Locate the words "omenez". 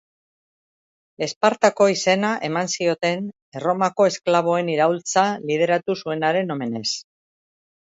6.59-6.87